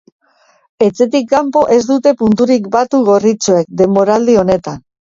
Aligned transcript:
Etxetik 0.85 1.27
kanpo 1.35 1.63
ez 1.77 1.79
dute 1.91 2.15
punturik 2.25 2.73
batu 2.79 3.05
gorritxoek, 3.13 3.73
denboraldi 3.85 4.43
honetan. 4.45 4.87